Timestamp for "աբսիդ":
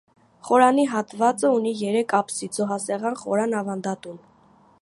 2.21-2.59